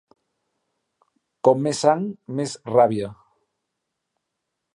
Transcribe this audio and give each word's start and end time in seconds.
Com 1.49 1.61
més 1.67 1.81
sang, 1.85 2.07
més 2.41 2.57
ràbia. 2.73 3.11